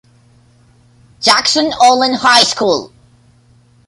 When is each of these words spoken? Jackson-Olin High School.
Jackson-Olin 1.19 2.13
High 2.15 2.41
School. 2.41 2.91